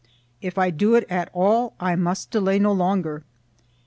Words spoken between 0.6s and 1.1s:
do it